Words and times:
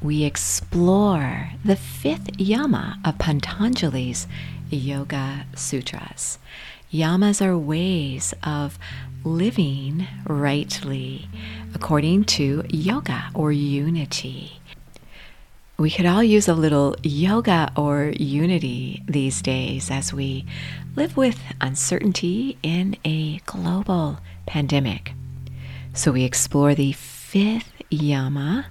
We 0.00 0.22
explore 0.22 1.50
the 1.64 1.74
fifth 1.74 2.38
yama 2.38 3.00
of 3.04 3.18
Pantanjali's 3.18 4.28
Yoga 4.70 5.46
Sutras. 5.56 6.38
Yamas 6.92 7.44
are 7.44 7.58
ways 7.58 8.32
of 8.44 8.78
living 9.26 10.06
rightly 10.28 11.28
according 11.74 12.24
to 12.24 12.62
yoga 12.68 13.24
or 13.34 13.50
unity. 13.50 14.60
We 15.76 15.90
could 15.90 16.06
all 16.06 16.22
use 16.22 16.46
a 16.46 16.54
little 16.54 16.94
yoga 17.02 17.72
or 17.76 18.12
unity 18.16 19.02
these 19.06 19.42
days 19.42 19.90
as 19.90 20.14
we 20.14 20.46
live 20.94 21.16
with 21.16 21.38
uncertainty 21.60 22.56
in 22.62 22.96
a 23.04 23.38
global 23.46 24.20
pandemic. 24.46 25.12
So 25.92 26.12
we 26.12 26.22
explore 26.22 26.76
the 26.76 26.92
fifth 26.92 27.72
yama, 27.90 28.66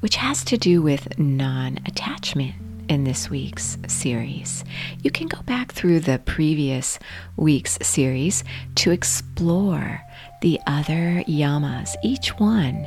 which 0.00 0.16
has 0.16 0.42
to 0.44 0.56
do 0.56 0.80
with 0.80 1.18
non 1.18 1.80
attachment 1.84 2.65
in 2.88 3.04
this 3.04 3.30
week's 3.30 3.78
series. 3.88 4.64
You 5.02 5.10
can 5.10 5.26
go 5.26 5.40
back 5.42 5.72
through 5.72 6.00
the 6.00 6.18
previous 6.20 6.98
week's 7.36 7.78
series 7.82 8.44
to 8.76 8.90
explore 8.90 10.00
the 10.42 10.60
other 10.66 11.22
yamas. 11.26 11.94
Each 12.02 12.28
one 12.38 12.86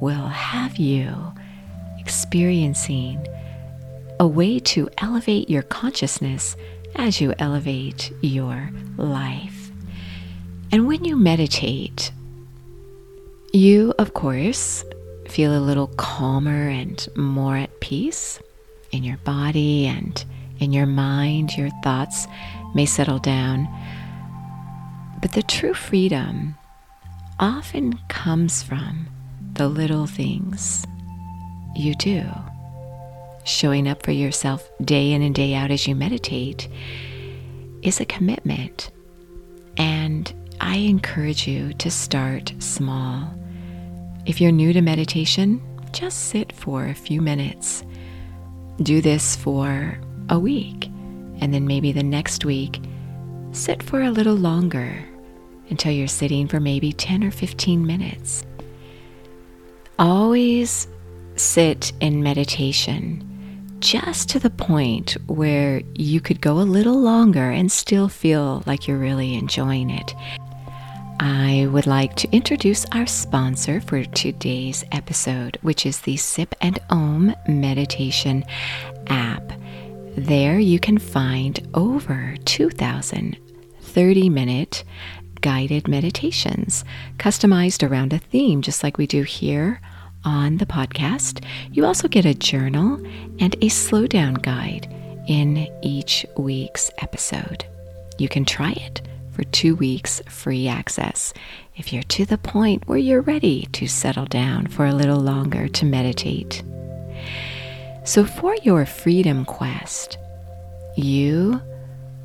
will 0.00 0.28
have 0.28 0.76
you 0.76 1.32
experiencing 1.98 3.26
a 4.20 4.26
way 4.26 4.58
to 4.60 4.88
elevate 4.98 5.50
your 5.50 5.62
consciousness 5.62 6.56
as 6.96 7.20
you 7.20 7.34
elevate 7.38 8.12
your 8.20 8.70
life. 8.96 9.70
And 10.70 10.86
when 10.86 11.04
you 11.04 11.16
meditate, 11.16 12.12
you, 13.52 13.94
of 13.98 14.14
course, 14.14 14.84
feel 15.28 15.56
a 15.56 15.60
little 15.60 15.88
calmer 15.88 16.68
and 16.68 17.06
more 17.16 17.56
at 17.56 17.80
peace 17.80 18.40
in 18.94 19.04
your 19.04 19.16
body 19.18 19.86
and 19.86 20.24
in 20.60 20.72
your 20.72 20.86
mind, 20.86 21.56
your 21.56 21.70
thoughts 21.82 22.26
may 22.74 22.86
settle 22.86 23.18
down. 23.18 23.68
But 25.20 25.32
the 25.32 25.42
true 25.42 25.74
freedom 25.74 26.54
often 27.40 27.98
comes 28.08 28.62
from 28.62 29.08
the 29.54 29.68
little 29.68 30.06
things 30.06 30.86
you 31.74 31.94
do. 31.96 32.24
Showing 33.44 33.88
up 33.88 34.04
for 34.04 34.12
yourself 34.12 34.66
day 34.80 35.12
in 35.12 35.22
and 35.22 35.34
day 35.34 35.54
out 35.54 35.70
as 35.70 35.86
you 35.86 35.94
meditate 35.94 36.68
is 37.82 38.00
a 38.00 38.04
commitment. 38.04 38.90
And 39.76 40.32
I 40.60 40.76
encourage 40.76 41.46
you 41.46 41.74
to 41.74 41.90
start 41.90 42.54
small. 42.60 43.28
If 44.24 44.40
you're 44.40 44.52
new 44.52 44.72
to 44.72 44.80
meditation, 44.80 45.60
just 45.92 46.28
sit 46.28 46.52
for 46.52 46.86
a 46.86 46.94
few 46.94 47.20
minutes 47.20 47.84
do 48.82 49.00
this 49.00 49.36
for 49.36 49.98
a 50.30 50.38
week, 50.38 50.86
and 51.40 51.52
then 51.52 51.66
maybe 51.66 51.92
the 51.92 52.02
next 52.02 52.44
week, 52.44 52.80
sit 53.52 53.82
for 53.82 54.02
a 54.02 54.10
little 54.10 54.34
longer 54.34 55.04
until 55.70 55.92
you're 55.92 56.06
sitting 56.08 56.48
for 56.48 56.60
maybe 56.60 56.92
10 56.92 57.24
or 57.24 57.30
15 57.30 57.86
minutes. 57.86 58.44
Always 59.98 60.88
sit 61.36 61.92
in 62.00 62.22
meditation 62.22 63.30
just 63.80 64.28
to 64.30 64.38
the 64.38 64.50
point 64.50 65.16
where 65.26 65.82
you 65.94 66.20
could 66.20 66.40
go 66.40 66.58
a 66.58 66.60
little 66.60 66.98
longer 66.98 67.50
and 67.50 67.70
still 67.70 68.08
feel 68.08 68.62
like 68.66 68.88
you're 68.88 68.98
really 68.98 69.34
enjoying 69.34 69.90
it. 69.90 70.14
I 71.26 71.66
would 71.70 71.86
like 71.86 72.16
to 72.16 72.30
introduce 72.32 72.84
our 72.92 73.06
sponsor 73.06 73.80
for 73.80 74.04
today's 74.04 74.84
episode, 74.92 75.56
which 75.62 75.86
is 75.86 76.00
the 76.00 76.18
Sip 76.18 76.54
and 76.60 76.78
Om 76.90 77.34
Meditation 77.48 78.44
app. 79.06 79.54
There 80.18 80.58
you 80.58 80.78
can 80.78 80.98
find 80.98 81.66
over 81.72 82.36
2,000 82.44 83.38
30 83.80 84.28
minute 84.28 84.84
guided 85.40 85.88
meditations 85.88 86.84
customized 87.16 87.88
around 87.88 88.12
a 88.12 88.18
theme, 88.18 88.60
just 88.60 88.82
like 88.82 88.98
we 88.98 89.06
do 89.06 89.22
here 89.22 89.80
on 90.26 90.58
the 90.58 90.66
podcast. 90.66 91.42
You 91.72 91.86
also 91.86 92.06
get 92.06 92.26
a 92.26 92.34
journal 92.34 92.96
and 93.40 93.54
a 93.54 93.70
slowdown 93.70 94.42
guide 94.42 94.92
in 95.26 95.68
each 95.82 96.26
week's 96.36 96.90
episode. 96.98 97.64
You 98.18 98.28
can 98.28 98.44
try 98.44 98.72
it 98.72 99.00
for 99.34 99.44
two 99.44 99.74
weeks 99.74 100.22
free 100.28 100.68
access 100.68 101.34
if 101.76 101.92
you're 101.92 102.02
to 102.04 102.24
the 102.24 102.38
point 102.38 102.86
where 102.86 102.98
you're 102.98 103.20
ready 103.20 103.66
to 103.72 103.86
settle 103.86 104.26
down 104.26 104.68
for 104.68 104.86
a 104.86 104.94
little 104.94 105.20
longer 105.20 105.66
to 105.68 105.84
meditate. 105.84 106.62
So, 108.04 108.24
for 108.24 108.54
your 108.56 108.86
freedom 108.86 109.44
quest, 109.44 110.18
you 110.96 111.60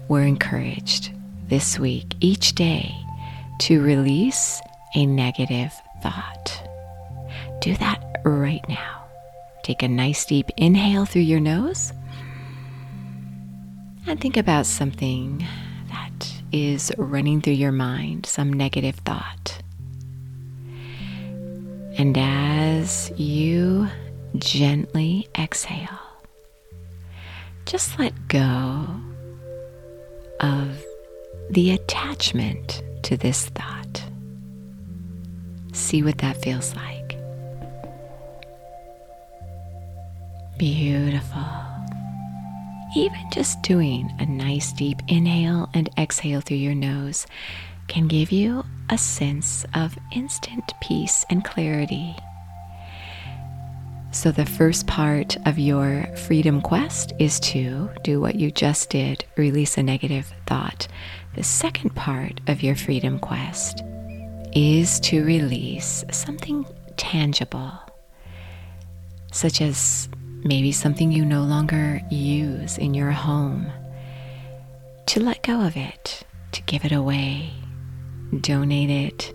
were 0.07 0.23
encouraged 0.23 1.11
this 1.47 1.79
week, 1.79 2.13
each 2.19 2.53
day, 2.53 2.93
to 3.61 3.81
release 3.81 4.61
a 4.95 5.05
negative 5.05 5.73
thought. 6.03 6.67
Do 7.61 7.75
that 7.77 8.21
right 8.23 8.67
now. 8.69 9.05
Take 9.63 9.81
a 9.83 9.87
nice 9.87 10.25
deep 10.25 10.49
inhale 10.57 11.05
through 11.05 11.23
your 11.23 11.39
nose 11.39 11.93
and 14.07 14.19
think 14.19 14.37
about 14.37 14.65
something 14.65 15.45
is 16.51 16.91
running 16.97 17.41
through 17.41 17.53
your 17.53 17.71
mind, 17.71 18.25
some 18.25 18.51
negative 18.51 18.95
thought. 19.05 19.61
And 21.97 22.17
as 22.17 23.11
you 23.17 23.87
gently 24.37 25.27
exhale, 25.37 25.99
just 27.65 27.99
let 27.99 28.13
go 28.27 28.87
of 30.39 30.83
the 31.49 31.71
attachment 31.71 32.83
to 33.03 33.17
this 33.17 33.45
thought. 33.49 34.03
See 35.73 36.03
what 36.03 36.19
that 36.19 36.41
feels 36.41 36.75
like. 36.75 37.17
Beautiful. 40.57 41.68
Even 42.95 43.29
just 43.31 43.61
doing 43.61 44.11
a 44.19 44.25
nice 44.25 44.73
deep 44.73 45.01
inhale 45.07 45.69
and 45.73 45.89
exhale 45.97 46.41
through 46.41 46.57
your 46.57 46.73
nose 46.73 47.27
can 47.87 48.07
give 48.07 48.31
you 48.31 48.63
a 48.89 48.97
sense 48.97 49.65
of 49.75 49.97
instant 50.11 50.73
peace 50.81 51.23
and 51.29 51.43
clarity. 51.43 52.15
So, 54.11 54.31
the 54.31 54.45
first 54.45 54.87
part 54.87 55.37
of 55.45 55.59
your 55.59 56.07
freedom 56.17 56.61
quest 56.61 57.13
is 57.19 57.39
to 57.41 57.91
do 58.03 58.19
what 58.19 58.35
you 58.35 58.49
just 58.49 58.89
did 58.89 59.23
release 59.37 59.77
a 59.77 59.83
negative 59.83 60.33
thought. 60.47 60.87
The 61.35 61.43
second 61.43 61.91
part 61.95 62.41
of 62.47 62.63
your 62.63 62.75
freedom 62.75 63.19
quest 63.19 63.83
is 64.53 64.99
to 65.01 65.23
release 65.23 66.03
something 66.11 66.65
tangible, 66.97 67.71
such 69.31 69.61
as 69.61 70.09
maybe 70.43 70.71
something 70.71 71.11
you 71.11 71.25
no 71.25 71.43
longer 71.43 72.01
use 72.09 72.77
in 72.77 72.93
your 72.93 73.11
home, 73.11 73.71
to 75.07 75.19
let 75.19 75.43
go 75.43 75.61
of 75.61 75.75
it, 75.75 76.23
to 76.51 76.61
give 76.63 76.85
it 76.85 76.91
away, 76.91 77.51
donate 78.41 78.89
it. 78.89 79.33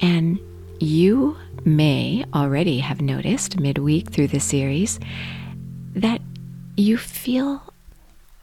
And 0.00 0.38
you 0.78 1.36
may 1.64 2.24
already 2.34 2.78
have 2.78 3.00
noticed 3.00 3.60
midweek 3.60 4.10
through 4.10 4.28
the 4.28 4.40
series 4.40 4.98
that 5.94 6.20
you 6.76 6.98
feel 6.98 7.62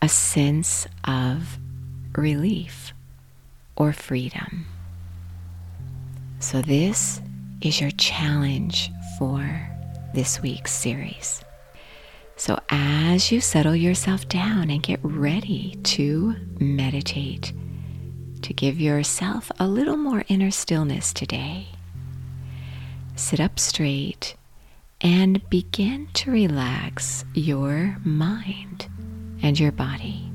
a 0.01 0.09
sense 0.09 0.87
of 1.03 1.57
relief 2.15 2.93
or 3.75 3.91
freedom. 3.93 4.65
So, 6.39 6.61
this 6.61 7.21
is 7.61 7.81
your 7.81 7.91
challenge 7.91 8.91
for 9.17 9.69
this 10.13 10.41
week's 10.41 10.71
series. 10.71 11.43
So, 12.35 12.57
as 12.69 13.31
you 13.31 13.41
settle 13.41 13.75
yourself 13.75 14.27
down 14.29 14.69
and 14.69 14.81
get 14.81 14.99
ready 15.03 15.77
to 15.83 16.35
meditate, 16.59 17.51
to 18.43 18.53
give 18.53 18.79
yourself 18.79 19.51
a 19.59 19.67
little 19.67 19.97
more 19.97 20.23
inner 20.29 20.51
stillness 20.51 21.11
today, 21.11 21.67
sit 23.15 23.39
up 23.41 23.59
straight 23.59 24.35
and 25.01 25.47
begin 25.49 26.07
to 26.13 26.31
relax 26.31 27.25
your 27.33 27.97
mind 28.03 28.87
and 29.41 29.59
your 29.59 29.71
body. 29.71 30.31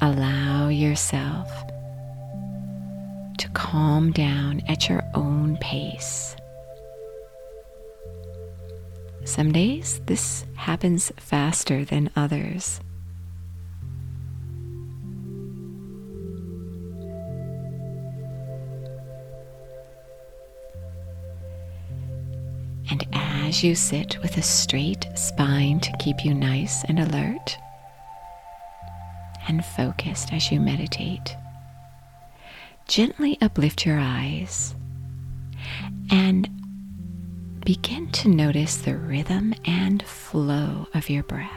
Allow 0.00 0.68
yourself 0.68 1.50
to 3.38 3.48
calm 3.50 4.12
down 4.12 4.62
at 4.68 4.88
your 4.88 5.02
own 5.14 5.56
pace. 5.60 6.36
Some 9.28 9.52
days 9.52 10.00
this 10.06 10.46
happens 10.54 11.12
faster 11.18 11.84
than 11.84 12.08
others. 12.16 12.80
And 22.90 23.06
as 23.12 23.62
you 23.62 23.74
sit 23.74 24.16
with 24.22 24.38
a 24.38 24.42
straight 24.42 25.06
spine 25.14 25.80
to 25.80 25.92
keep 25.98 26.24
you 26.24 26.32
nice 26.32 26.82
and 26.84 26.98
alert 26.98 27.58
and 29.46 29.62
focused 29.62 30.32
as 30.32 30.50
you 30.50 30.58
meditate, 30.58 31.36
gently 32.88 33.36
uplift 33.42 33.84
your 33.84 33.98
eyes 33.98 34.74
and 36.10 36.48
begin 37.68 38.10
to 38.10 38.30
notice 38.30 38.76
the 38.76 38.96
rhythm 38.96 39.52
and 39.66 40.02
flow 40.02 40.88
of 40.94 41.10
your 41.10 41.22
breath. 41.24 41.52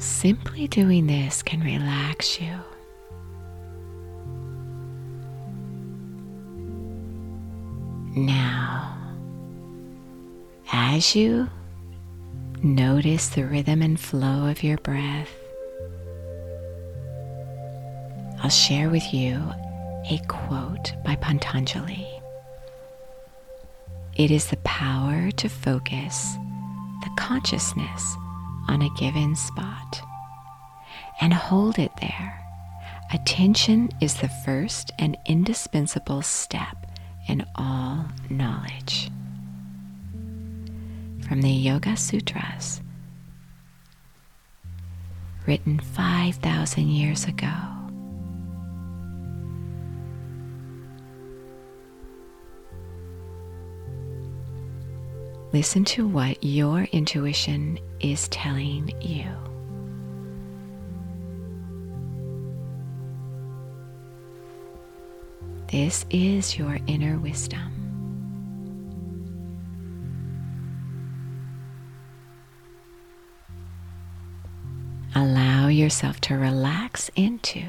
Simply 0.00 0.66
doing 0.66 1.06
this 1.06 1.44
can 1.44 1.60
relax 1.60 2.40
you. 2.40 2.50
Now, 8.16 8.98
as 10.72 11.14
you 11.14 11.48
notice 12.60 13.28
the 13.28 13.44
rhythm 13.44 13.82
and 13.82 14.00
flow 14.00 14.48
of 14.48 14.64
your 14.64 14.78
breath, 14.78 15.30
I'll 18.42 18.50
share 18.50 18.90
with 18.90 19.14
you 19.14 19.40
a 20.10 20.18
quote 20.26 20.92
by 21.04 21.14
Pantanjali. 21.16 22.08
It 24.16 24.32
is 24.32 24.46
the 24.46 24.56
power 24.58 25.30
to 25.30 25.48
focus 25.48 26.34
the 27.02 27.10
consciousness 27.16 28.16
on 28.68 28.82
a 28.82 28.90
given 28.98 29.36
spot 29.36 30.02
and 31.20 31.32
hold 31.32 31.78
it 31.78 31.92
there. 32.00 32.44
Attention 33.12 33.90
is 34.00 34.14
the 34.14 34.28
first 34.44 34.90
and 34.98 35.16
indispensable 35.26 36.22
step 36.22 36.89
in 37.30 37.46
all 37.54 38.04
knowledge. 38.28 39.08
From 41.28 41.42
the 41.42 41.48
Yoga 41.48 41.96
Sutras, 41.96 42.80
written 45.46 45.78
5,000 45.78 46.88
years 46.88 47.26
ago. 47.26 47.52
Listen 55.52 55.84
to 55.84 56.08
what 56.08 56.42
your 56.42 56.82
intuition 56.90 57.78
is 58.00 58.26
telling 58.28 58.92
you. 59.00 59.49
This 65.70 66.04
is 66.10 66.58
your 66.58 66.78
inner 66.88 67.16
wisdom. 67.16 67.60
Allow 75.14 75.68
yourself 75.68 76.20
to 76.22 76.34
relax 76.34 77.08
into 77.14 77.62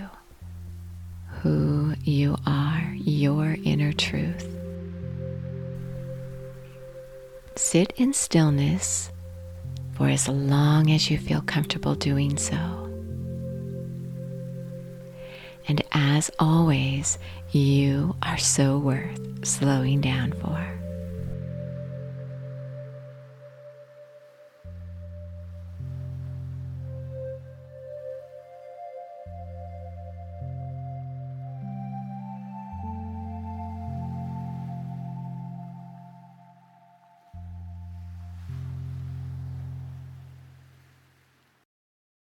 who 1.42 1.94
you 2.03 2.38
are, 2.48 2.95
your 2.95 3.56
inner 3.63 3.94
truth. 3.94 4.48
Sit 7.56 7.94
in 7.98 8.13
stillness 8.13 9.12
for 9.94 10.09
as 10.09 10.27
long 10.27 10.89
as 10.89 11.12
you 11.12 11.19
feel 11.19 11.42
comfortable 11.42 11.94
doing 11.94 12.36
so. 12.38 12.81
And 15.68 15.81
as 15.92 16.31
always, 16.40 17.18
you 17.52 18.16
are 18.24 18.38
so 18.38 18.78
worth 18.78 19.46
slowing 19.46 20.02
down 20.02 20.34
for. 20.34 20.81